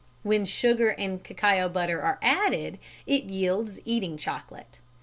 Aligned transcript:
When 0.23 0.45
sugar 0.45 0.89
and 0.89 1.23
cacao 1.23 1.69
butter 1.69 2.01
are 2.01 2.17
added 2.23 2.79
it 3.05 3.25
yields 3.25 3.77
eating 3.85 4.17
chocolate. 4.17 4.79